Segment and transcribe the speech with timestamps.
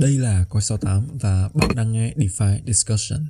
[0.00, 3.26] Đây là Coi 68 và bạn đang nghe DeFi Discussion.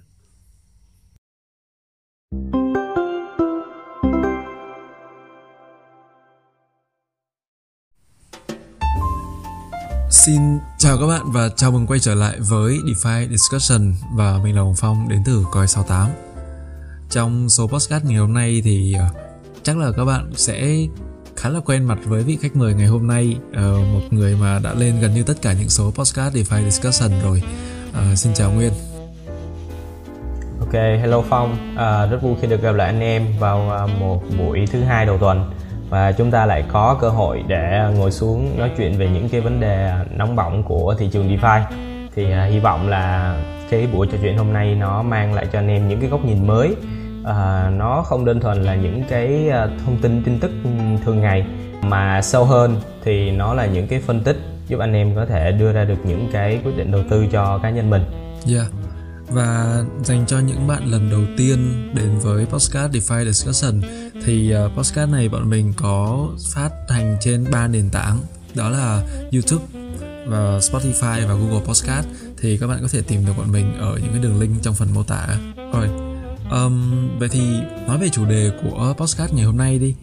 [10.10, 10.40] Xin
[10.78, 14.62] chào các bạn và chào mừng quay trở lại với DeFi Discussion và mình là
[14.62, 16.10] Hồng Phong đến từ Coi 68.
[17.10, 19.10] Trong số podcast ngày hôm nay thì à,
[19.62, 20.76] chắc là các bạn sẽ
[21.36, 23.36] khá là quen mặt với vị khách mời ngày hôm nay.
[23.50, 27.10] Uh, một người mà đã lên gần như tất cả những số podcast DeFi Discussion
[27.22, 27.42] rồi.
[27.90, 28.72] Uh, xin chào Nguyên.
[30.60, 34.22] Ok, hello Phong, uh, rất vui khi được gặp lại anh em vào uh, một
[34.38, 35.50] buổi thứ hai đầu tuần.
[35.88, 39.40] Và chúng ta lại có cơ hội để ngồi xuống nói chuyện về những cái
[39.40, 41.60] vấn đề nóng bỏng của thị trường DeFi
[42.14, 43.36] thì uh, hy vọng là
[43.70, 46.24] cái buổi trò chuyện hôm nay nó mang lại cho anh em những cái góc
[46.24, 46.74] nhìn mới
[47.24, 50.50] à, nó không đơn thuần là những cái à, thông tin tin tức
[51.04, 51.46] thường ngày
[51.82, 54.36] mà sâu hơn thì nó là những cái phân tích
[54.68, 57.58] giúp anh em có thể đưa ra được những cái quyết định đầu tư cho
[57.62, 58.02] cá nhân mình.
[58.52, 58.66] Yeah.
[59.28, 63.82] Và dành cho những bạn lần đầu tiên đến với Postcard DeFi Discussion
[64.24, 68.18] thì à, uh, Postcard này bọn mình có phát hành trên ba nền tảng
[68.54, 69.64] đó là YouTube
[70.26, 72.06] và Spotify và Google Podcast
[72.40, 74.74] thì các bạn có thể tìm được bọn mình ở những cái đường link trong
[74.74, 75.26] phần mô tả.
[75.72, 75.88] Rồi,
[76.50, 77.40] um, vậy thì
[77.86, 79.94] nói về chủ đề của podcast ngày hôm nay đi.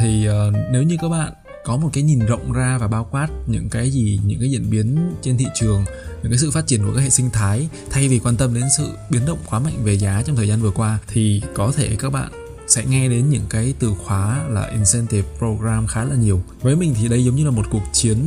[0.00, 1.32] Thì uh, nếu như các bạn
[1.64, 4.70] có một cái nhìn rộng ra và bao quát những cái gì những cái diễn
[4.70, 5.84] biến trên thị trường
[6.22, 8.64] những cái sự phát triển của các hệ sinh thái thay vì quan tâm đến
[8.76, 11.96] sự biến động quá mạnh về giá trong thời gian vừa qua thì có thể
[11.98, 12.28] các bạn
[12.66, 16.42] sẽ nghe đến những cái từ khóa là incentive program khá là nhiều.
[16.62, 18.26] Với mình thì đây giống như là một cuộc chiến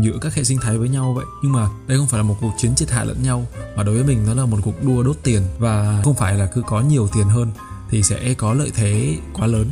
[0.00, 1.24] giữa các hệ sinh thái với nhau vậy.
[1.42, 3.46] Nhưng mà đây không phải là một cuộc chiến triệt hạ lẫn nhau
[3.76, 5.42] mà đối với mình nó là một cuộc đua đốt tiền.
[5.58, 7.50] Và không phải là cứ có nhiều tiền hơn
[7.90, 9.66] thì sẽ có lợi thế quá lớn.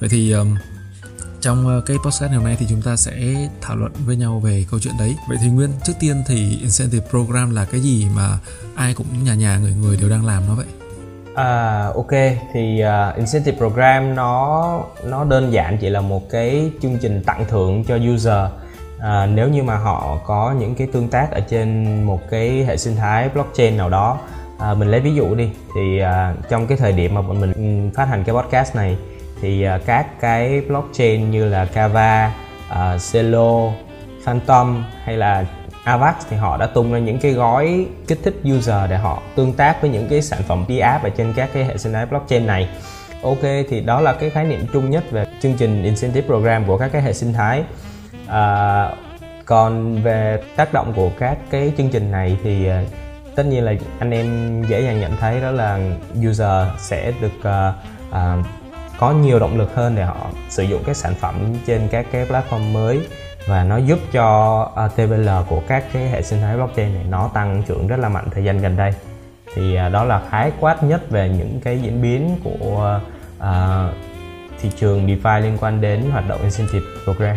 [0.00, 0.56] Vậy thì um,
[1.40, 4.40] trong ờ, cái podcast ngày hôm nay thì chúng ta sẽ thảo luận với nhau
[4.40, 5.16] về câu chuyện đấy.
[5.28, 8.38] Vậy thì nguyên trước tiên thì incentive program là cái gì mà
[8.74, 10.66] ai cũng nhà nhà người người đều đang làm nó vậy?
[11.34, 12.10] À, ok.
[12.54, 17.44] Thì uh, incentive program nó nó đơn giản chỉ là một cái chương trình tặng
[17.48, 18.50] thưởng cho user
[19.00, 22.76] à, nếu như mà họ có những cái tương tác ở trên một cái hệ
[22.76, 24.18] sinh thái blockchain nào đó
[24.58, 27.52] à, mình lấy ví dụ đi thì à, trong cái thời điểm mà bọn mình
[27.52, 28.96] ừ, phát hành cái podcast này
[29.40, 32.34] thì à, các cái blockchain như là Kava,
[32.68, 33.72] à, Celo,
[34.24, 35.46] Phantom hay là
[35.84, 39.52] Avax thì họ đã tung ra những cái gói kích thích user để họ tương
[39.52, 42.06] tác với những cái sản phẩm đi app ở trên các cái hệ sinh thái
[42.06, 42.68] blockchain này.
[43.22, 46.78] Ok thì đó là cái khái niệm chung nhất về chương trình incentive program của
[46.78, 47.64] các cái hệ sinh thái
[48.28, 48.90] à,
[49.46, 52.82] còn về tác động của các cái chương trình này thì à,
[53.36, 55.78] tất nhiên là anh em dễ dàng nhận thấy đó là
[56.28, 57.74] user sẽ được uh,
[58.10, 58.46] uh,
[58.98, 60.16] có nhiều động lực hơn để họ
[60.48, 61.34] sử dụng các sản phẩm
[61.66, 63.06] trên các cái platform mới
[63.46, 67.30] và nó giúp cho uh, TVL của các cái hệ sinh thái blockchain này nó
[67.34, 68.94] tăng trưởng rất là mạnh thời gian gần đây
[69.54, 73.00] thì uh, đó là khái quát nhất về những cái diễn biến của
[73.38, 73.94] uh,
[74.60, 77.36] thị trường DeFi liên quan đến hoạt động incentive program.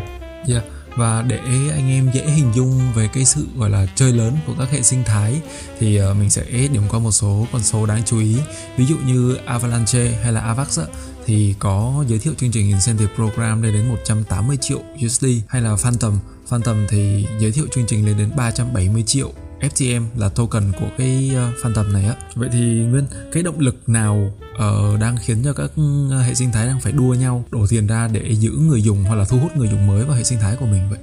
[0.53, 0.63] Yeah
[0.99, 1.39] và để
[1.71, 4.81] anh em dễ hình dung về cái sự, gọi là, chơi lớn của các hệ
[4.81, 5.41] sinh thái
[5.79, 8.37] thì ờ, mình sẽ điểm qua một số con số đáng chú ý.
[8.77, 10.79] Ví dụ như Avalanche hay là Avax
[11.25, 15.75] thì có giới thiệu chương trình incentive program lên đến 180 triệu USD hay là
[15.75, 16.19] Phantom.
[16.47, 21.31] Phantom thì giới thiệu chương trình lên đến 370 triệu FTM là token của cái
[21.35, 22.13] uh, Phantom này á.
[22.35, 25.71] Vậy thì Nguyên, cái động lực nào uh, đang khiến cho các
[26.11, 29.03] ờ, hệ sinh thái đang phải đua nhau đổ tiền ra để giữ người dùng
[29.03, 30.99] hoặc là thu hút người dùng mới vào hệ sinh thái của mình vậy?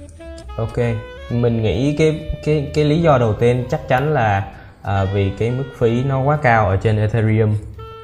[0.57, 0.97] Ok,
[1.31, 4.51] mình nghĩ cái cái cái lý do đầu tiên chắc chắn là
[4.81, 7.55] à, vì cái mức phí nó quá cao ở trên Ethereum.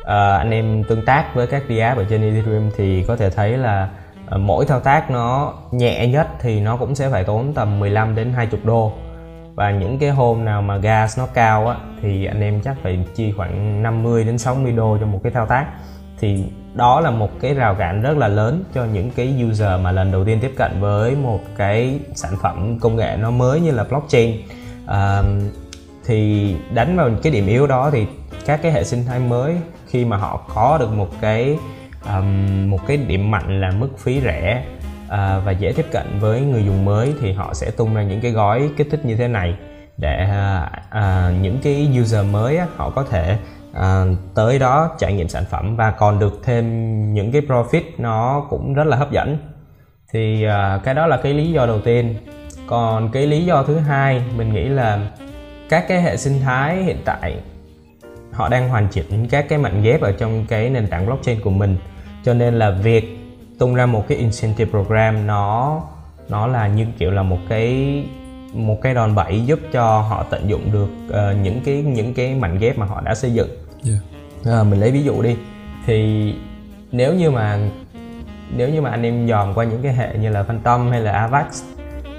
[0.06, 3.58] À, anh em tương tác với các DApp ở trên Ethereum thì có thể thấy
[3.58, 3.90] là
[4.38, 8.34] mỗi thao tác nó nhẹ nhất thì nó cũng sẽ phải tốn tầm 15 đến
[8.34, 8.94] 20 đô
[9.56, 13.06] và những cái hôm nào mà gas nó cao á thì anh em chắc phải
[13.16, 15.66] chi khoảng 50 đến 60 đô cho một cái thao tác.
[16.20, 16.44] Thì
[16.74, 20.12] đó là một cái rào cản rất là lớn cho những cái user mà lần
[20.12, 23.84] đầu tiên tiếp cận với một cái sản phẩm công nghệ nó mới như là
[23.84, 24.38] blockchain.
[24.88, 25.24] À,
[26.06, 28.08] thì đánh vào cái điểm yếu đó thì
[28.46, 29.56] các cái hệ sinh thái mới
[29.88, 31.58] khi mà họ có được một cái
[32.06, 34.64] um, một cái điểm mạnh là mức phí rẻ
[35.10, 38.22] à, và dễ tiếp cận với người dùng mới thì họ sẽ tung ra những
[38.22, 39.56] cái gói kích thích như thế này
[39.98, 43.38] để à, à, những cái user mới á, họ có thể
[43.74, 44.06] à,
[44.36, 46.64] tới đó trải nghiệm sản phẩm và còn được thêm
[47.14, 49.38] những cái profit nó cũng rất là hấp dẫn.
[50.14, 52.16] Thì à, cái đó là cái lý do đầu tiên.
[52.68, 55.12] Còn cái lý do thứ hai mình nghĩ là
[55.70, 57.38] các cái hệ sinh thái hiện tại
[58.32, 61.50] họ đang hoàn chỉnh các cái mảnh ghép ở trong cái nền tảng blockchain của
[61.50, 61.78] mình.
[62.24, 63.23] Cho nên là việc
[63.64, 65.82] tung ra một cái incentive program nó
[66.30, 68.04] nó là như kiểu là một cái
[68.54, 72.36] một cái đòn bẩy giúp cho họ tận dụng được uh, những cái những cái
[72.36, 73.50] mảnh ghép mà họ đã xây dựng.
[73.86, 74.62] Yeah.
[74.62, 75.38] uh, mình lấy ví dụ đi.
[75.86, 76.34] Thì
[76.92, 77.60] nếu như mà
[78.58, 81.12] nếu như mà anh em dòm qua những cái hệ như là Phantom hay là
[81.12, 81.64] Avax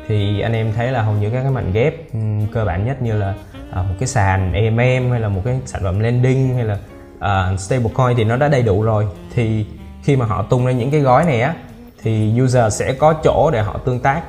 [0.06, 3.02] thì anh em thấy là hầu như các cái mảnh ghép um, cơ bản nhất
[3.02, 3.34] như là
[3.70, 6.78] uh, một cái sàn AMM hay là một cái sản phẩm lending hay là
[7.16, 9.06] uh, stablecoin thì nó đã đầy đủ rồi.
[9.34, 9.66] Thì
[10.04, 11.54] khi mà họ tung ra những cái gói này á
[12.02, 14.22] thì user sẽ có chỗ để họ tương tác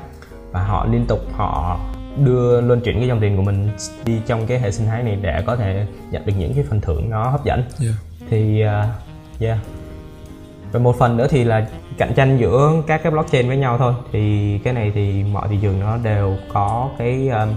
[0.52, 1.80] và họ liên tục họ
[2.24, 3.70] đưa luân chuyển cái dòng tiền của mình
[4.04, 6.80] đi trong cái hệ sinh thái này để có thể nhận được những cái phần
[6.80, 7.64] thưởng nó hấp dẫn.
[7.80, 7.94] Yeah.
[8.30, 9.58] thì uh, yeah.
[10.72, 11.66] Và một phần nữa thì là
[11.98, 13.94] cạnh tranh giữa các cái blockchain với nhau thôi.
[14.12, 17.48] Thì cái này thì mọi thị trường nó đều có cái um,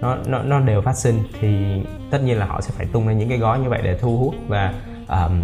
[0.00, 1.18] nó nó nó đều phát sinh.
[1.40, 1.66] Thì
[2.10, 4.18] tất nhiên là họ sẽ phải tung ra những cái gói như vậy để thu
[4.18, 4.74] hút và
[5.08, 5.42] um,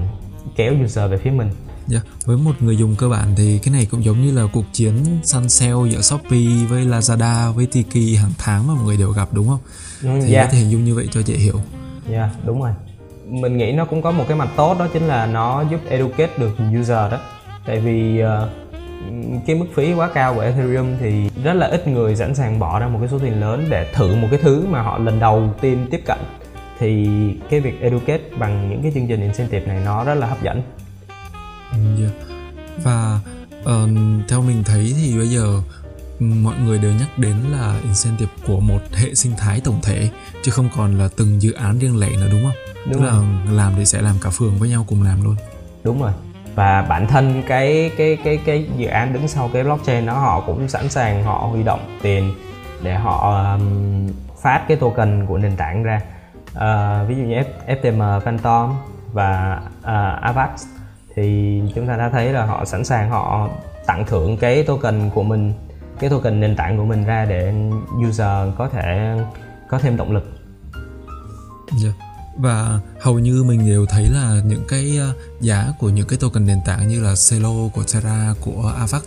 [0.56, 1.50] kéo user về phía mình
[1.90, 2.04] Yeah.
[2.04, 4.64] Dạ, với một người dùng cơ bản thì cái này cũng giống như là cuộc
[4.72, 4.94] chiến
[5.24, 9.28] săn sale giữa Shopee với Lazada với Tiki hàng tháng mà mọi người đều gặp
[9.32, 9.60] đúng không?
[10.02, 10.46] Ừ, thì yeah.
[10.46, 11.60] có thể hình dung như vậy cho dễ hiểu.
[12.08, 12.70] Dạ, yeah, đúng rồi.
[13.28, 16.38] Mình nghĩ nó cũng có một cái mặt tốt đó chính là nó giúp educate
[16.38, 17.20] được user đó.
[17.66, 18.48] Tại vì uh,
[19.46, 22.78] cái mức phí quá cao của Ethereum thì rất là ít người sẵn sàng bỏ
[22.78, 25.54] ra một cái số tiền lớn để thử một cái thứ mà họ lần đầu
[25.60, 26.18] tiên tiếp cận
[26.78, 27.08] thì
[27.50, 30.62] cái việc educate bằng những cái chương trình incentive này nó rất là hấp dẫn.
[32.82, 33.20] Và
[33.60, 33.88] uh,
[34.28, 35.62] theo mình thấy thì bây giờ
[36.20, 40.10] mọi người đều nhắc đến là incentive của một hệ sinh thái tổng thể
[40.42, 42.74] chứ không còn là từng dự án riêng lẻ nữa đúng không?
[42.84, 43.12] Đúng Tức rồi.
[43.46, 45.36] là làm thì sẽ làm cả phường với nhau cùng làm luôn.
[45.84, 46.12] Đúng rồi.
[46.54, 50.40] Và bản thân cái cái cái cái dự án đứng sau cái blockchain đó họ
[50.40, 52.34] cũng sẵn sàng họ huy động tiền
[52.82, 54.08] để họ um,
[54.42, 56.00] phát cái token của nền tảng ra.
[56.52, 58.72] Uh, ví dụ như F, FTM Phantom
[59.12, 60.64] và uh, Avax
[61.16, 63.48] thì chúng ta đã thấy là họ sẵn sàng họ
[63.86, 65.52] tặng thưởng cái token của mình
[66.00, 67.54] cái token nền tảng của mình ra để
[68.08, 69.16] user có thể
[69.68, 70.24] có thêm động lực
[71.82, 71.94] yeah.
[72.36, 74.98] và hầu như mình đều thấy là những cái
[75.40, 79.02] giá của những cái token nền tảng như là Celo của Terra của Avax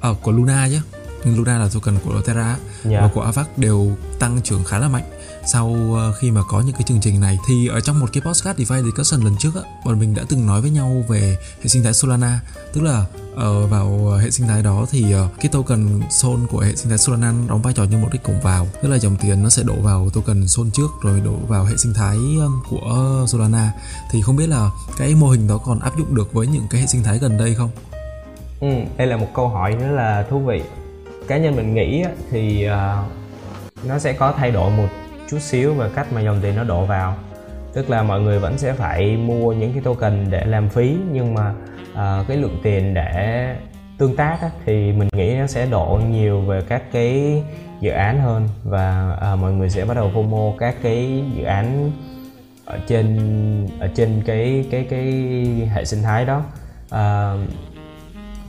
[0.00, 0.80] à, của Luna chứ
[1.24, 2.56] Luna là token của Terra
[2.90, 3.02] yeah.
[3.02, 5.04] và của Avax đều tăng trưởng khá là mạnh
[5.44, 8.20] sau ờ, khi mà có những cái chương trình này thì ở trong một cái
[8.20, 11.68] podcast DeFi discussion lần trước á, bọn mình đã từng nói với nhau về hệ
[11.68, 12.40] sinh thái Solana.
[12.72, 13.04] Tức là
[13.36, 16.98] ở vào hệ sinh thái đó thì ờ, cái token Sol của hệ sinh thái
[16.98, 18.66] Solana đóng vai trò như một cái cổng vào.
[18.82, 21.76] Tức là dòng tiền nó sẽ đổ vào token Sol trước rồi đổ vào hệ
[21.76, 22.18] sinh thái
[22.70, 23.72] của Solana.
[24.10, 26.80] Thì không biết là cái mô hình đó còn áp dụng được với những cái
[26.80, 27.70] hệ sinh thái gần đây không?
[28.60, 30.62] Ừ, đây là một câu hỏi rất là thú vị.
[31.28, 34.88] Cá nhân mình nghĩ thì uh, nó sẽ có thay đổi một
[35.30, 37.14] chút xíu về cách mà dòng tiền nó đổ vào.
[37.72, 41.34] Tức là mọi người vẫn sẽ phải mua những cái token để làm phí nhưng
[41.34, 41.54] mà
[41.92, 43.46] uh, cái lượng tiền để
[43.98, 47.42] tương tác á, thì mình nghĩ nó sẽ đổ nhiều về các cái
[47.80, 48.48] dự án hơn.
[48.64, 51.90] Và uh, mọi người sẽ bắt đầu FOMO các cái dự án
[52.64, 53.18] ở trên
[53.80, 55.04] ở trên cái cái cái
[55.74, 56.42] hệ sinh thái đó.
[56.86, 57.50] Uh,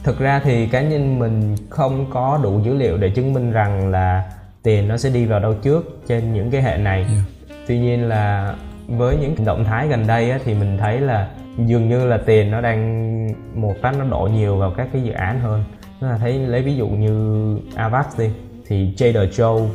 [0.04, 3.92] thực ra thì cá nhân mình không có đủ dữ liệu để chứng minh rằng
[3.92, 4.32] là
[4.64, 7.00] tiền nó sẽ đi vào đâu trước trên những cái hệ này.
[7.00, 7.24] Yeah.
[7.68, 8.56] tuy nhiên là
[8.88, 11.28] với những động thái gần đây á, thì mình thấy là
[11.58, 15.12] dường như là tiền nó đang một phát nó đổ nhiều vào các cái dự
[15.12, 15.64] án hơn.
[16.00, 18.30] Tức là thấy lấy ví dụ như Avax đi
[18.68, 19.68] thì Trader Joe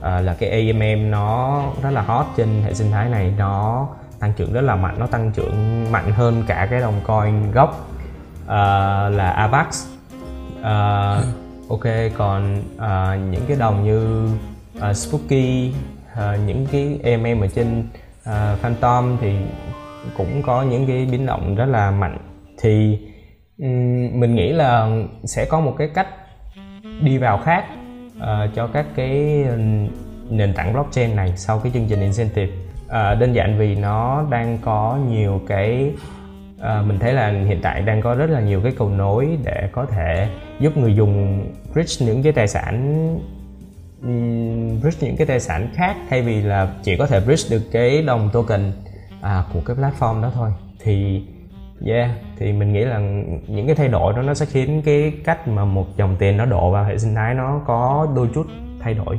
[0.00, 3.34] à, là cái AMM nó rất là hot trên hệ sinh thái này.
[3.38, 3.88] Nó
[4.20, 7.88] tăng trưởng rất là mạnh nó tăng trưởng mạnh hơn cả cái đồng coin gốc
[8.46, 8.58] à,
[9.08, 9.86] là Avax
[10.62, 11.16] à,
[11.68, 11.84] ok
[12.16, 14.28] còn à, những cái đồng như
[14.80, 15.72] à, Spooky
[16.14, 17.88] à, những cái em ở trên
[18.24, 19.32] à, Phantom thì
[20.16, 22.18] cũng có những cái biến động rất là mạnh.
[22.58, 22.98] Thì
[23.58, 24.90] um, mình nghĩ là
[25.24, 26.08] sẽ có một cái cách
[27.00, 27.64] đi vào khác
[28.16, 29.44] uh, cho các cái
[30.30, 32.52] nền tảng blockchain này sau cái chương trình incentive.
[32.86, 35.92] Uh, đơn giản vì nó đang có nhiều cái
[36.60, 39.68] à, mình thấy là hiện tại đang có rất là nhiều cái cầu nối để
[39.72, 40.28] có thể
[40.60, 43.08] giúp người dùng bridge những cái tài sản
[44.02, 47.62] um, bridge những cái tài sản khác thay vì là chỉ có thể bridge được
[47.72, 48.72] cái đồng token
[49.20, 50.50] à, của cái platform đó thôi
[50.80, 51.22] thì
[51.86, 52.98] yeah thì mình nghĩ là
[53.48, 56.44] những cái thay đổi đó nó sẽ khiến cái cách mà một dòng tiền nó
[56.44, 58.46] đổ vào hệ sinh thái nó có đôi chút
[58.80, 59.18] thay đổi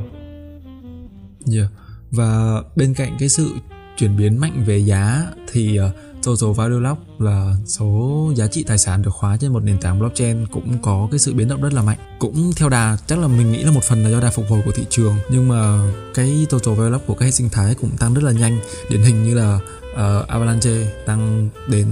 [1.56, 1.68] Yeah.
[2.10, 3.50] Và bên cạnh cái sự
[3.96, 8.78] chuyển biến mạnh về giá thì uh, Total Value Lock là số giá trị tài
[8.78, 11.72] sản được khóa trên một nền tảng blockchain cũng có cái sự biến động rất
[11.72, 11.98] là mạnh.
[12.18, 14.62] Cũng theo đà, chắc là mình nghĩ là một phần là do đà phục hồi
[14.64, 17.90] của thị trường nhưng mà cái Total Value Lock của các hệ sinh thái cũng
[17.98, 18.58] tăng rất là nhanh.
[18.90, 19.60] Điển hình như là
[19.92, 21.86] uh, Avalanche tăng đến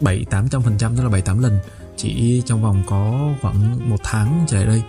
[0.00, 1.58] 7 800 phần trăm tức là 7 8 lần
[1.96, 4.82] chỉ trong vòng có khoảng một tháng trở lại đây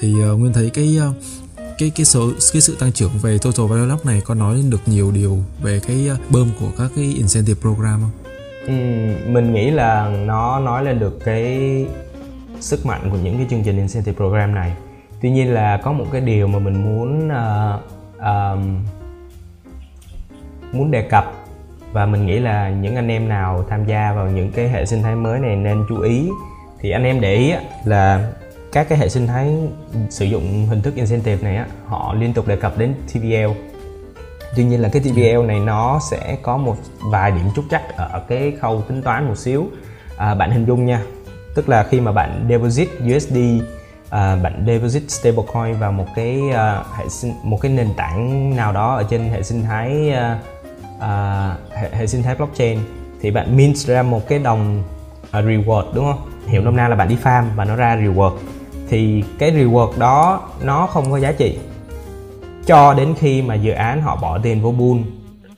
[0.00, 1.16] thì uh, nguyên thấy cái uh,
[1.80, 4.70] cái cái số cái sự tăng trưởng về total value lock này có nói lên
[4.70, 8.10] được nhiều điều về cái ờ, bơm của các cái incentive program không?
[8.66, 8.72] Ừ,
[9.30, 11.86] mình nghĩ là nó nói lên được cái
[12.60, 14.72] sức mạnh của những cái chương trình incentive program này
[15.22, 17.80] tuy nhiên là có một cái điều mà mình muốn uh,
[18.18, 18.58] uh,
[20.74, 21.32] muốn đề cập
[21.92, 25.02] và mình nghĩ là những anh em nào tham gia vào những cái hệ sinh
[25.02, 26.28] thái mới này nên chú ý
[26.80, 27.52] thì anh em để ý
[27.84, 28.32] là
[28.72, 29.54] các cái hệ sinh thái
[30.10, 33.70] sử dụng hình thức incentive này á họ liên tục đề cập đến TVL
[34.56, 38.22] tuy nhiên là cái TVL này nó sẽ có một vài điểm trúc chắc ở
[38.28, 39.66] cái khâu tính toán một xíu.
[40.16, 41.02] À, bạn hình dung nha
[41.54, 43.36] tức là khi mà bạn deposit USD
[44.10, 48.72] à, bạn deposit stablecoin vào một cái à, hệ sinh một cái nền tảng nào
[48.72, 50.38] đó ở trên hệ sinh thái à,
[51.00, 52.78] à, hệ, hệ sinh thái blockchain
[53.20, 54.82] thì bạn mint ra một cái đồng
[55.22, 56.30] uh, reward đúng không?
[56.46, 58.36] Hiểu nôm na là bạn đi farm và nó ra reward
[58.90, 61.58] thì cái reward đó nó không có giá trị.
[62.66, 65.00] Cho đến khi mà dự án họ bỏ tiền vô bull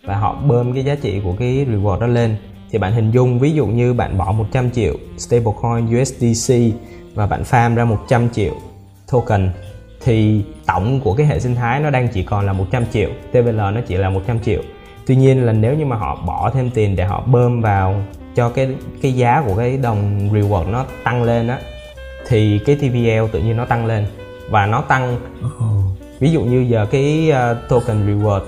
[0.05, 2.37] và họ bơm cái giá trị của cái reward đó lên,
[2.71, 6.55] thì bạn hình dung ví dụ như bạn bỏ 100 triệu stablecoin USDC
[7.15, 8.53] và bạn farm ra 100 triệu
[9.13, 9.51] token,
[10.05, 13.57] thì tổng của cái hệ sinh thái nó đang chỉ còn là 100 triệu TVL
[13.57, 14.61] nó chỉ là 100 triệu.
[15.07, 18.03] Tuy nhiên là nếu như mà họ bỏ thêm tiền để họ bơm vào
[18.35, 18.69] cho cái
[19.03, 21.59] cái giá của cái đồng reward nó tăng lên á
[22.29, 24.07] thì cái TVL tự nhiên nó tăng lên.
[24.51, 25.17] Và nó tăng
[26.23, 28.41] ví dụ như giờ cái uh, token reward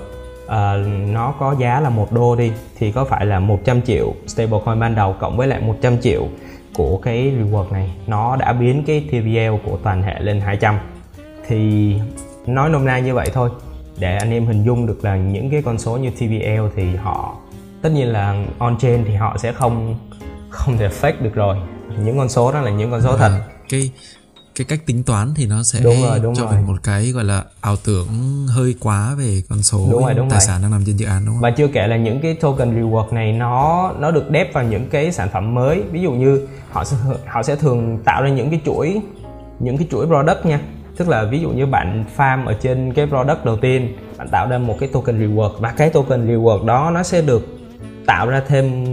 [0.45, 4.79] uh, nó có giá là một đô đi thì có phải là 100 triệu stablecoin
[4.79, 6.27] ban đầu cộng với lại 100 triệu
[6.73, 10.79] của cái reward này nó đã biến cái TVL của toàn hệ lên 200
[11.47, 11.93] thì
[12.45, 13.49] nói nôm na như vậy thôi
[13.97, 17.35] để anh em hình dung được là những cái con số như TVL thì họ
[17.81, 19.95] tất nhiên là on chain thì họ sẽ không
[20.49, 21.57] không thể fake được rồi.
[22.03, 23.29] Những con số đó là những con số thật.
[23.29, 23.91] Ừ cái
[24.55, 26.55] cái cách tính toán thì nó sẽ đúng rồi, đúng cho rồi.
[26.55, 28.07] mình một cái gọi là ảo tưởng
[28.47, 30.47] hơi quá về con số đúng rồi, đúng tài rồi.
[30.47, 31.41] sản đang nằm trên dự án đúng không?
[31.41, 34.89] và chưa kể là những cái token reward này nó nó được đép vào những
[34.89, 38.49] cái sản phẩm mới ví dụ như họ sẽ họ sẽ thường tạo ra những
[38.49, 39.01] cái chuỗi
[39.59, 40.59] những cái chuỗi product nha
[40.97, 44.47] tức là ví dụ như bạn farm ở trên cái product đầu tiên bạn tạo
[44.47, 47.47] ra một cái token reward và cái token reward đó nó sẽ được
[48.05, 48.85] tạo ra thêm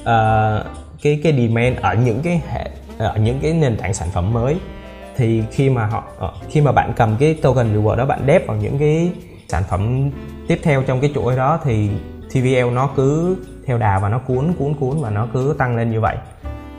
[0.00, 0.66] uh,
[1.02, 2.70] cái cái demand ở những cái hệ
[3.04, 4.56] ở những cái nền tảng sản phẩm mới.
[5.16, 8.46] Thì khi mà họ ờ, khi mà bạn cầm cái token reward đó bạn đép
[8.46, 9.12] vào những cái
[9.48, 10.10] sản phẩm
[10.48, 11.90] tiếp theo trong cái chuỗi đó thì
[12.30, 15.90] TVL nó cứ theo đà và nó cuốn cuốn cuốn và nó cứ tăng lên
[15.90, 16.16] như vậy.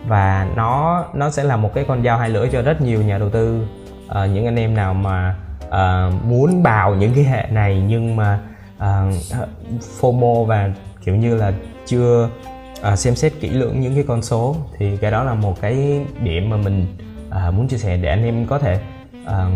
[0.07, 3.17] Và nó nó sẽ là một cái con dao hai lưỡi cho rất nhiều nhà
[3.17, 3.67] đầu tư.
[4.05, 5.35] Uh, những anh em nào mà
[5.67, 8.39] uh, muốn bào những cái hệ này nhưng mà
[8.77, 9.13] uh,
[9.99, 10.69] FOMO và
[11.05, 11.53] kiểu như là
[11.85, 12.29] chưa
[12.83, 16.05] à, xem xét kỹ lưỡng những cái con số thì cái đó là một cái
[16.23, 16.87] điểm mà mình
[17.29, 18.79] à, muốn chia sẻ để anh em có thể
[19.25, 19.49] à,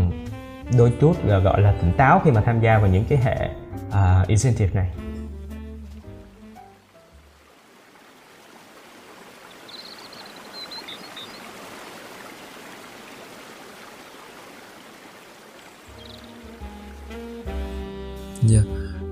[0.78, 3.50] đôi chút gọi là tỉnh táo khi mà tham gia vào những cái hệ
[3.88, 5.07] uh, incentive này.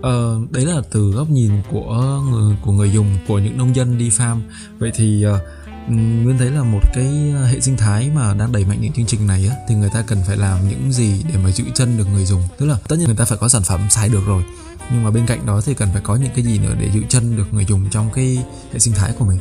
[0.05, 3.97] Ờ, đấy là từ góc nhìn của người của người dùng của những nông dân
[3.97, 4.39] đi farm.
[4.77, 5.41] Vậy thì uh,
[5.89, 7.05] Nguyên thấy là một cái
[7.51, 10.03] hệ sinh thái mà đang đẩy mạnh những chương trình này á thì người ta
[10.07, 12.41] cần phải làm những gì để mà giữ chân được người dùng?
[12.57, 14.43] Tức là tất nhiên người ta phải có sản phẩm xài được rồi
[14.91, 17.01] nhưng mà bên cạnh đó thì cần phải có những cái gì nữa để giữ
[17.09, 18.37] chân được người dùng trong cái
[18.73, 19.39] hệ sinh thái của mình?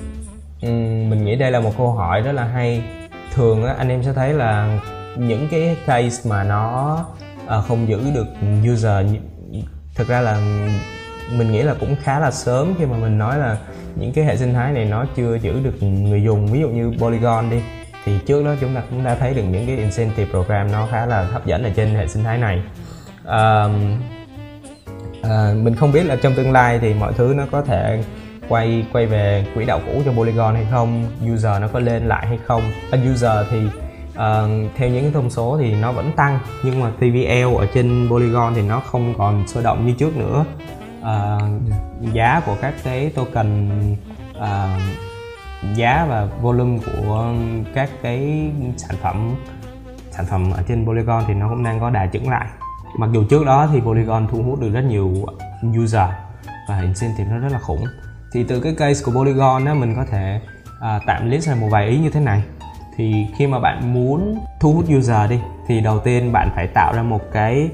[0.61, 0.69] Ừ,
[1.11, 2.83] mình nghĩ đây là một câu hỏi rất là hay.
[3.35, 4.81] Thường á, anh em sẽ thấy là
[5.19, 6.99] những cái case mà nó
[7.47, 8.27] ờ, không giữ được
[8.73, 9.07] user
[9.95, 10.41] thực ra là
[11.33, 13.57] mình nghĩ là cũng khá là sớm khi mà mình nói là
[13.95, 16.47] những cái hệ sinh thái này nó chưa giữ được người dùng.
[16.47, 17.63] Ví dụ như Polygon đi
[18.05, 21.07] thì trước đó chúng ta cũng đã thấy được những cái incentive program nó khá
[21.07, 22.63] là hấp dẫn ở trên hệ sinh thái này.
[23.27, 23.69] À,
[25.23, 28.05] à, mình không biết là trong tương lai thì mọi thứ nó có thể
[28.49, 32.27] quay quay về quỹ đạo cũ cho Polygon hay không user nó có lên lại
[32.27, 32.63] hay không.
[32.91, 33.59] À, user thì
[34.15, 38.55] uh, theo những thông số thì nó vẫn tăng nhưng mà TVL ở trên Polygon
[38.55, 40.45] thì nó không còn sôi động như trước nữa.
[41.01, 43.71] Uh, giá của các cái token
[44.37, 44.81] uh,
[45.77, 47.35] giá và volume của
[47.75, 49.37] các cái sản phẩm
[50.11, 52.47] sản phẩm ở trên Polygon thì nó cũng đang có đà chững lại.
[52.99, 55.15] Mặc dù trước đó thì Polygon thu hút được rất nhiều
[55.83, 56.09] user
[56.69, 57.85] và incentive nó rất là khủng.
[58.33, 61.69] Thì từ cái case của Polygon á mình có thể uh, tạm list ra một
[61.71, 62.43] vài ý như thế này
[62.97, 66.93] thì khi mà bạn muốn thu hút user đi thì đầu tiên bạn phải tạo
[66.93, 67.71] ra một cái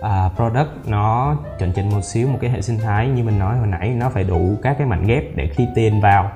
[0.00, 3.56] uh, product nó chuẩn chỉnh một xíu một cái hệ sinh thái như mình nói
[3.56, 3.88] hồi nãy.
[3.88, 6.30] Nó phải đủ các cái mảnh ghép để khi tiền vào.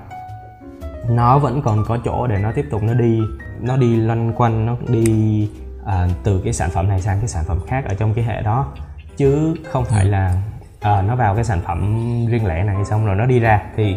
[1.11, 3.21] Nó vẫn còn có chỗ để nó tiếp tục nó đi
[3.61, 5.49] nó đi loanh quanh nó đi
[5.83, 5.91] uh,
[6.25, 8.73] từ cái sản phẩm này sang cái sản phẩm khác ở trong cái hệ đó.
[9.17, 10.43] Chứ không phải là
[10.77, 11.81] uh, nó vào cái sản phẩm
[12.27, 13.63] riêng lẻ này xong rồi nó đi ra.
[13.77, 13.97] Thì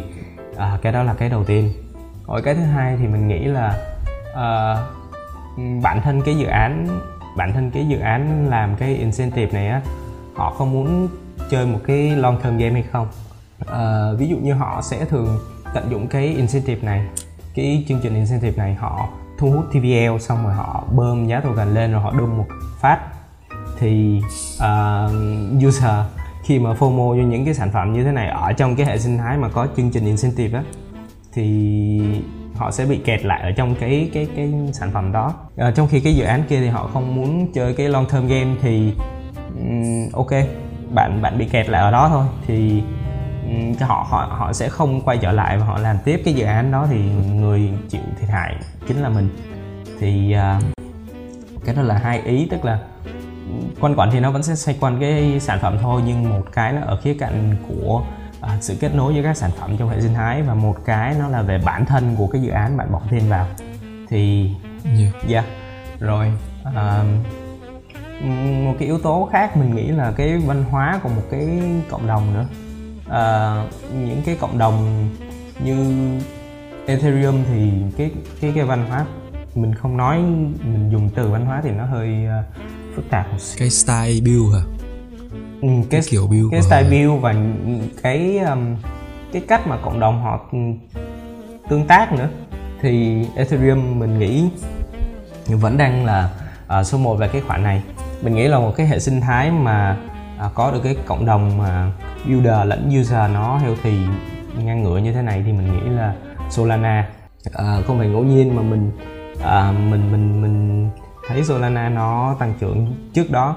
[0.51, 1.73] uh, cái đó là cái đầu tiên.
[2.27, 3.90] Rồi cái thứ hai thì mình nghĩ là
[4.35, 4.77] à,
[5.83, 6.87] bản thân cái dự án
[7.37, 9.81] bản thân cái dự án làm cái incentive này á
[10.35, 11.07] họ không muốn
[11.49, 13.07] chơi một cái long term game hay không?
[13.65, 15.39] À, ví dụ như họ sẽ thường
[15.73, 17.07] tận dụng cái incentive này
[17.55, 21.73] cái chương trình incentive này họ thu hút TVL xong rồi họ bơm giá token
[21.73, 22.47] lên rồi họ đun một
[22.79, 22.99] phát.
[23.79, 24.21] Thì
[24.57, 25.95] uh, user
[26.43, 28.97] khi mà FOMO cho những cái sản phẩm như thế này ở trong cái hệ
[28.97, 30.63] sinh thái mà có chương trình incentive á
[31.33, 32.01] thì
[32.61, 35.33] họ sẽ bị kẹt lại ở trong cái cái cái sản phẩm đó.
[35.57, 38.27] À, trong khi cái dự án kia thì họ không muốn chơi cái long term
[38.27, 38.93] game thì
[39.59, 40.31] um, ok
[40.93, 42.25] bạn bạn bị kẹt lại ở đó thôi.
[42.47, 42.83] Thì
[43.47, 46.45] um, họ họ họ sẽ không quay trở lại và họ làm tiếp cái dự
[46.45, 46.99] án đó thì
[47.35, 48.55] người chịu thiệt hại
[48.87, 49.29] chính là mình.
[49.99, 50.63] Thì uh,
[51.65, 52.79] cái đó là hai ý tức là
[53.79, 56.73] quanh quẩn thì nó vẫn sẽ xoay quanh cái sản phẩm thôi nhưng một cái
[56.73, 58.03] nó ở khía cạnh của
[58.41, 61.15] à, sự kết nối với các sản phẩm trong hệ sinh thái và một cái
[61.19, 63.47] nó là về bản thân của cái dự án bạn bỏ tiền vào.
[64.09, 64.51] Thì
[64.83, 65.45] yeah, yeah.
[65.99, 66.31] rồi
[66.75, 67.03] à,
[68.63, 72.07] một cái yếu tố khác mình nghĩ là cái văn hóa của một cái cộng
[72.07, 72.45] đồng nữa.
[73.09, 73.55] À,
[73.93, 75.09] những cái cộng đồng
[75.63, 75.95] như
[76.85, 79.05] Ethereum thì cái cái cái văn hóa
[79.55, 80.17] mình không nói
[80.63, 82.45] mình dùng từ văn hóa thì nó hơi uh,
[82.95, 84.80] phức tạp cái style build hả
[85.61, 87.35] ừ, cái, cái kiểu build cái style build và
[88.03, 88.75] cái um,
[89.33, 90.39] cái cách mà cộng đồng họ
[91.69, 92.29] tương tác nữa.
[92.81, 94.49] Thì Ethereum mình nghĩ
[95.47, 96.29] vẫn đang là
[96.79, 97.83] uh, số 1 về cái khoản này.
[98.21, 99.97] Mình nghĩ là một cái hệ sinh thái mà
[100.45, 101.91] uh, có được cái cộng đồng mà
[102.25, 103.97] builder lẫn user nó healthy
[104.57, 106.13] ngang ngửa như thế này thì mình nghĩ là
[106.49, 107.07] Solana
[107.47, 108.91] uh, không phải ngẫu nhiên mà mình
[109.33, 110.89] uh, mình mình mình
[111.27, 113.55] thấy Solana nó tăng trưởng trước đó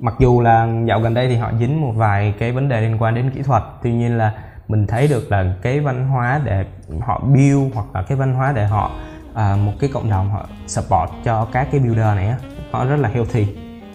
[0.00, 3.02] mặc dù là dạo gần đây thì họ dính một vài cái vấn đề liên
[3.02, 4.32] quan đến kỹ thuật tuy nhiên là
[4.68, 6.64] mình thấy được là cái văn hóa để
[7.00, 8.90] họ build hoặc là cái văn hóa để họ
[9.34, 12.36] à, một cái cộng đồng họ support cho các cái builder này á
[12.70, 13.46] họ rất là healthy.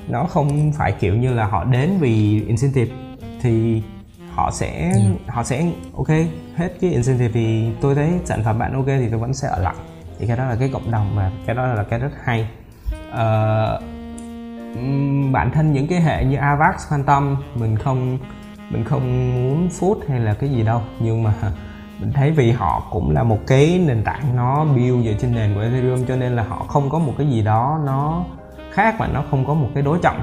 [0.07, 2.95] Nó không phải kiểu như là họ đến vì incentive
[3.41, 3.83] thì
[4.33, 5.27] họ sẽ yeah.
[5.27, 5.65] họ sẽ
[5.97, 6.09] ok
[6.55, 9.59] hết cái incentive thì tôi thấy sản phẩm bạn ok thì tôi vẫn sẽ ở
[9.59, 9.75] lại.
[10.19, 12.47] Thì cái đó là cái cộng đồng mà cái đó là cái rất hay.
[13.09, 13.94] Uh,
[15.31, 18.17] bản thân những cái hệ như Avax, Phantom mình không
[18.69, 20.81] mình không muốn phút hay là cái gì đâu.
[20.99, 21.33] Nhưng mà
[21.99, 25.53] mình thấy vì họ cũng là một cái nền tảng nó build dựa trên nền
[25.55, 28.25] của Ethereum cho nên là họ không có một cái gì đó nó
[28.71, 30.21] khác và nó không có một cái đối trọng.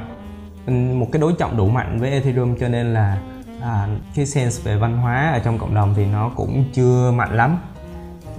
[0.99, 3.19] Một cái đối trọng đủ mạnh với Ethereum cho nên là
[3.61, 7.37] à, cái sense về văn hóa ở trong cộng đồng thì nó cũng chưa mạnh
[7.37, 7.59] lắm.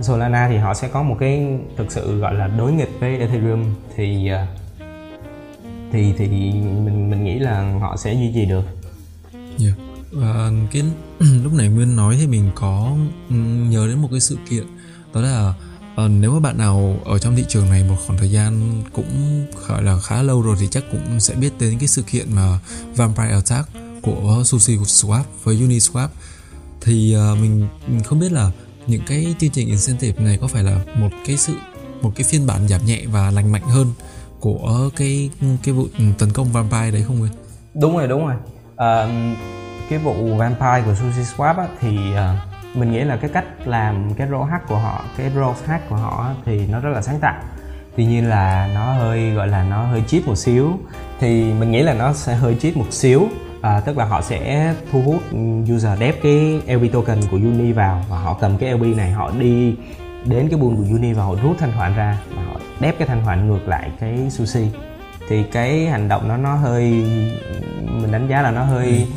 [0.02, 3.76] Solana thì họ sẽ có một cái thực sự gọi là đối nghịch với Ethereum
[3.96, 4.50] thì uh,
[5.94, 8.64] thì thì mình mình nghĩ là họ sẽ duy trì được.
[9.60, 9.78] Yeah.
[10.12, 10.84] Và cái
[11.44, 12.96] lúc này Nguyên nói thì mình có
[13.30, 13.36] ừ,
[13.70, 14.64] nhớ đến một cái sự kiện
[15.14, 15.54] đó là
[16.06, 19.46] uh, nếu mà bạn nào ở trong thị trường này một khoảng thời gian cũng
[19.68, 22.60] gọi là khá lâu rồi thì chắc cũng sẽ biết đến cái sự kiện mà
[22.96, 23.70] Vampire Attack
[24.02, 26.08] của Sushi Swap với Uniswap
[26.82, 28.52] thì uh, mình, mình không biết là
[28.88, 31.54] những cái chương trình incentive này có phải là một cái sự
[32.02, 33.94] một cái phiên bản giảm nhẹ và lành mạnh hơn
[34.44, 35.30] của cái
[35.64, 35.88] cái vụ
[36.20, 37.30] tấn công vampire đấy không ạ?
[37.74, 38.36] Đúng rồi đúng rồi.
[38.76, 39.08] À,
[39.90, 44.14] cái vụ vampire của Sushi Swap á, thì à, mình nghĩ là cái cách làm
[44.14, 47.20] cái role hack của họ, cái role hack của họ thì nó rất là sáng
[47.20, 47.44] tạo.
[47.96, 50.80] Tuy nhiên là nó hơi gọi là nó hơi cheap một xíu
[51.20, 53.28] thì mình nghĩ là nó sẽ hơi cheap một xíu
[53.62, 55.22] à, tức là họ sẽ thu hút
[55.76, 59.32] user đép cái LP token của Uni vào và họ cầm cái LP này họ
[59.40, 59.76] đi
[60.26, 63.08] đến cái buôn của Uni và họ rút thanh khoản ra và họ đép cái
[63.08, 64.68] thanh khoản ngược lại cái sushi
[65.30, 66.84] thì cái hành động đó nó hơi
[67.84, 68.94] mình đánh giá là nó hơi ừ.
[68.94, 69.10] yeah,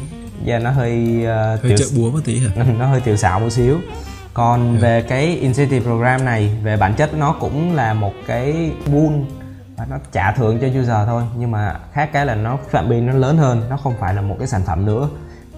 [0.44, 3.50] dạ, nó hơi uh, hơi trợ búa một tí hả nó hơi tiểu xảo một
[3.50, 3.78] xíu
[4.34, 4.74] còn.
[4.74, 4.80] Dạ.
[4.80, 9.12] về cái incentive program này về bản chất nó cũng là một cái pool
[9.76, 13.00] và nó trả thưởng cho user thôi nhưng mà khác cái là nó phạm vi
[13.00, 15.08] nó lớn hơn nó không phải là một cái sản phẩm nữa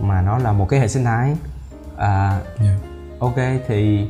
[0.00, 1.36] mà nó là một cái hệ sinh thái
[1.96, 2.42] à, yeah.
[2.60, 2.74] Dạ.
[3.18, 3.36] ok
[3.68, 4.08] thì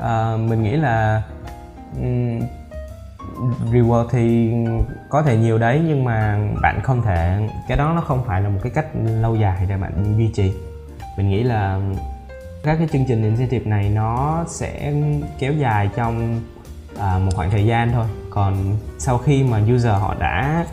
[0.00, 1.22] à, mình nghĩ là
[2.00, 2.40] um,
[3.74, 4.52] reward thì
[5.08, 8.48] có thể nhiều đấy nhưng mà bạn không thể cái đó nó không phải là
[8.48, 8.86] một cái cách
[9.20, 10.52] lâu dài để bạn duy trì
[11.18, 11.80] mình nghĩ là
[12.64, 14.94] các cái chương trình incentive này nó sẽ
[15.38, 16.40] kéo dài trong
[16.98, 20.66] à, một khoảng thời gian thôi còn sau khi mà user họ đã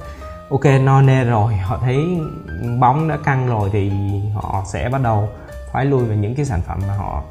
[0.49, 1.97] ok no nê rồi họ thấy
[2.79, 3.91] bóng đã căng rồi thì
[4.33, 5.29] họ sẽ bắt đầu
[5.71, 7.23] thoái lui về những cái sản phẩm mà họ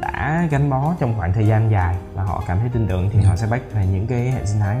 [0.00, 3.18] đã gắn bó trong khoảng thời gian dài và họ cảm thấy tin tưởng thì
[3.22, 3.28] ừ.
[3.28, 4.76] họ sẽ back về những cái hệ sinh thái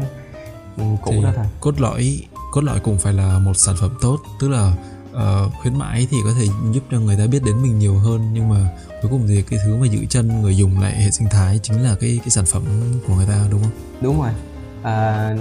[0.76, 2.20] cũ thì đó thôi cốt lõi
[2.54, 4.18] cốt lõi cũng phải là một sản phẩm tốt.
[4.40, 4.72] Tức là
[5.12, 8.30] uh, khuyến mãi thì có thể giúp cho người ta biết đến mình nhiều hơn.
[8.32, 8.56] Nhưng mà
[9.02, 11.82] cuối cùng thì cái thứ mà giữ chân người dùng lại hệ sinh thái chính
[11.82, 12.62] là cái cái sản phẩm
[13.06, 13.70] của người ta đúng không?
[14.00, 14.30] Đúng rồi.
[14.82, 15.36] À,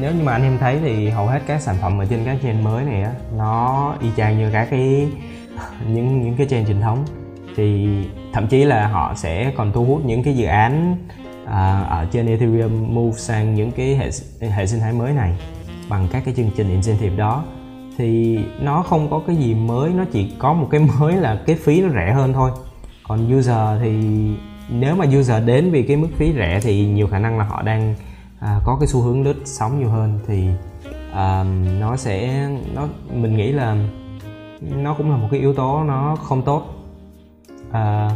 [0.00, 2.38] nếu như mà anh em thấy thì hầu hết các sản phẩm ở trên các
[2.42, 5.08] chain mới này á nó y chang như các cái
[5.88, 7.04] những những cái chain truyền thống.
[7.56, 7.86] Thì
[8.32, 10.96] thậm chí là họ sẽ còn thu hút những cái dự án
[11.46, 14.10] à, ở trên Ethereum move sang những cái hệ
[14.48, 15.36] hệ sinh thái mới này
[15.88, 17.44] bằng các cái chương trình incentive đó
[17.96, 21.56] thì nó không có cái gì mới nó chỉ có một cái mới là cái
[21.56, 22.50] phí nó rẻ hơn thôi.
[23.02, 23.92] Còn user thì
[24.70, 27.62] nếu mà user đến vì cái mức phí rẻ thì nhiều khả năng là họ
[27.62, 27.94] đang
[28.40, 30.18] à, có cái xu hướng lướt sóng nhiều hơn.
[30.26, 30.48] Thì
[31.12, 31.44] à,
[31.80, 33.76] nó sẽ nó mình nghĩ là
[34.60, 36.62] nó cũng là một cái yếu tố nó không tốt.
[37.72, 38.10] À,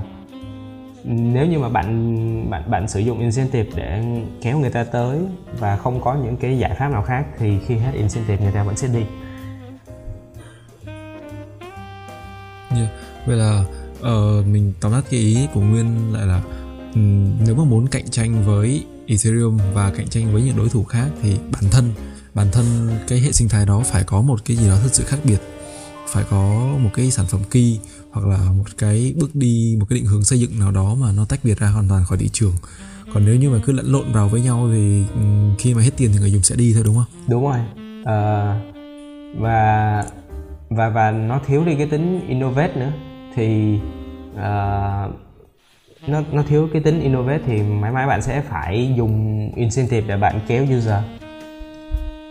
[1.04, 4.02] nếu như mà bạn bạn bạn sử dụng incentive để
[4.42, 5.18] kéo người ta tới
[5.58, 8.62] và không có những cái giải pháp nào khác thì khi hết incentive người ta
[8.62, 9.02] vẫn sẽ đi
[12.76, 12.90] yeah.
[13.26, 13.64] vậy là
[14.00, 16.42] uh, mình tóm tắt cái ý của nguyên lại là
[16.94, 20.84] um, nếu mà muốn cạnh tranh với Ethereum và cạnh tranh với những đối thủ
[20.84, 21.92] khác thì bản thân
[22.34, 22.64] bản thân
[23.08, 25.38] cái hệ sinh thái đó phải có một cái gì đó thực sự khác biệt
[26.08, 27.78] phải có một cái sản phẩm key
[28.10, 31.12] hoặc là một cái bước đi một cái định hướng xây dựng nào đó mà
[31.12, 32.52] nó tách biệt ra hoàn toàn khỏi thị trường.
[33.14, 35.20] Còn nếu như mà cứ lẫn lộn vào với nhau thì ừ,
[35.58, 37.04] khi mà hết tiền thì người dùng sẽ đi thôi đúng không?
[37.28, 37.58] Đúng rồi.
[38.04, 38.60] À,
[39.38, 40.04] và
[40.68, 42.92] và và nó thiếu đi cái tính innovate nữa.
[43.34, 43.78] Thì
[44.32, 45.14] uh,
[46.06, 50.16] nó nó thiếu cái tính innovate thì mãi mãi bạn sẽ phải dùng incentive để
[50.16, 51.02] bạn kéo user.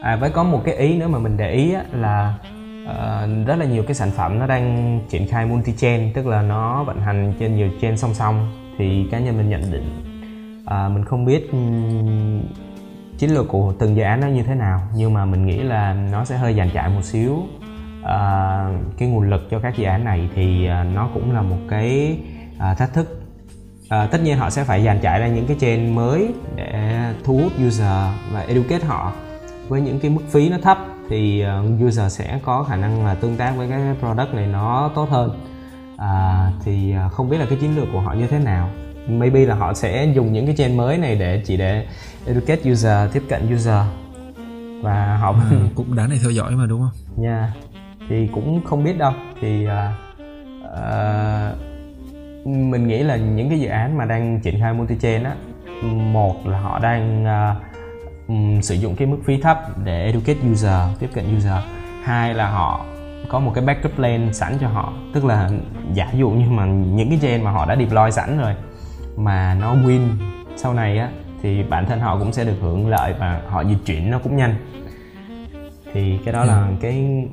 [0.01, 2.37] À với có một cái ý nữa mà mình để ý á, là
[2.91, 6.41] uh, rất là nhiều cái sản phẩm nó đang triển khai multi chain tức là
[6.41, 8.51] nó vận hành trên nhiều chain song song.
[8.77, 9.89] Thì cá nhân mình nhận định
[10.61, 12.41] uh, mình không biết um,
[13.17, 15.93] chiến lược của từng dự án nó như thế nào nhưng mà mình nghĩ là
[16.11, 17.33] nó sẽ hơi dàn trải một xíu.
[18.01, 21.57] Uh, cái nguồn lực cho các dự án này thì uh, nó cũng là một
[21.69, 22.17] cái
[22.55, 23.21] uh, thách thức.
[23.83, 27.37] Uh, tất nhiên họ sẽ phải dàn trải ra những cái chain mới để thu
[27.37, 27.87] hút user
[28.31, 29.13] và educate họ
[29.67, 30.77] với những cái mức phí nó thấp
[31.09, 34.91] thì uh, user sẽ có khả năng là tương tác với cái product này nó
[34.95, 35.39] tốt hơn
[35.97, 38.69] à, thì uh, không biết là cái chiến lược của họ như thế nào
[39.07, 41.87] maybe là họ sẽ dùng những cái chain mới này để chỉ để
[42.25, 43.81] educate user tiếp cận user
[44.81, 47.23] và họ à, cũng đáng để theo dõi mà đúng không?
[47.23, 47.53] Nha, yeah.
[48.09, 49.71] thì cũng không biết đâu thì uh,
[50.63, 51.57] uh,
[52.47, 55.35] mình nghĩ là những cái dự án mà đang triển khai multi chain á
[55.83, 57.76] một là họ đang uh,
[58.27, 61.63] um, sử dụng cái mức phí thấp để educate user tiếp cận user.
[62.03, 62.85] Hai là họ
[63.29, 64.93] có một cái backup plan sẵn cho họ.
[65.13, 65.49] Tức là
[65.93, 68.55] giả dụ như mà những cái chain mà họ đã deploy sẵn rồi
[69.15, 70.07] mà nó win
[70.55, 71.09] sau này á
[71.41, 74.37] thì bản thân họ cũng sẽ được hưởng lợi và họ di chuyển nó cũng
[74.37, 74.55] nhanh.
[75.93, 76.73] Thì cái đó là ừ.
[76.81, 77.27] cái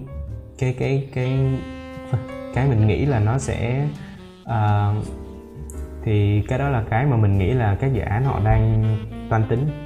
[0.59, 1.39] cái cái cái
[2.55, 3.87] cái mình nghĩ là nó sẽ
[4.43, 5.05] uh,
[6.05, 8.97] thì cái đó là cái mà mình nghĩ là các dự án họ đang
[9.31, 9.84] toan tính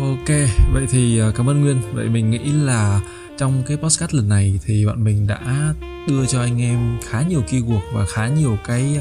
[0.00, 0.28] Ok,
[0.72, 1.80] vậy thì à, cảm ơn Nguyên.
[1.92, 3.00] Vậy mình nghĩ là
[3.38, 5.74] trong cái podcast lần này thì bọn mình đã
[6.08, 9.00] đưa cho anh em khá nhiều keyword và khá nhiều cái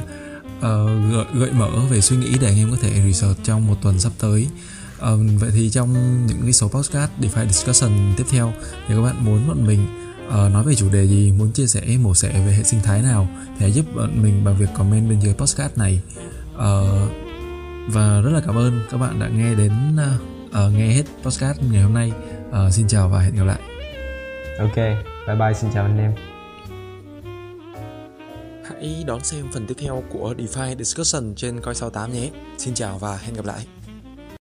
[0.57, 0.63] uh,
[1.11, 3.99] gợi, gợi mở về suy nghĩ để anh em có thể research trong một tuần
[3.99, 4.47] sắp tới.
[4.97, 5.93] Uh, vậy thì trong
[6.27, 8.53] những cái số podcast DeFi discussion tiếp theo
[8.87, 9.85] thì các bạn muốn bọn mình
[10.27, 13.01] uh, nói về chủ đề gì, muốn chia sẻ mổ xẻ về hệ sinh thái
[13.01, 16.01] nào thì hãy giúp bọn mình bằng việc comment bên dưới podcast này.
[16.55, 17.11] Uh,
[17.87, 21.57] và rất là cảm ơn các bạn đã nghe đến uh, uh, nghe hết podcast
[21.71, 22.11] ngày hôm nay.
[22.49, 23.59] Uh, xin chào và hẹn gặp lại.
[24.59, 24.75] Ok
[25.27, 26.13] bye bye xin chào anh em.
[28.65, 32.29] Hãy đón xem phần tiếp theo của DeFi Discussion trên Coi 68 nhé.
[32.57, 33.65] Xin chào và hẹn gặp lại